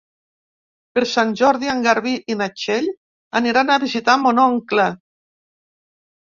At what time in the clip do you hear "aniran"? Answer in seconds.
3.41-3.69